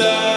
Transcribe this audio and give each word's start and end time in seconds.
the 0.00 0.29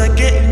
I 0.00 0.08
are 0.08 0.51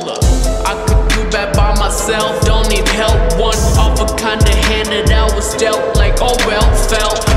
solo. 0.00 0.14
I 0.64 0.74
could 0.86 1.08
do 1.14 1.30
that 1.30 1.54
by 1.54 1.74
myself, 1.78 2.40
don't 2.44 2.68
need 2.68 2.86
help. 2.88 3.18
One 3.38 3.56
of 3.78 4.00
a 4.00 4.16
kind 4.16 4.40
of 4.40 4.48
hand 4.48 4.88
that 4.88 5.10
I 5.10 5.34
was 5.34 5.54
dealt, 5.56 5.96
like 5.96 6.16
oh 6.20 6.36
well, 6.46 6.76
felt. 6.88 7.29